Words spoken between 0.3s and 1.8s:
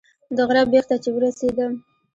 د غره بیخ ته چې ورسېدم.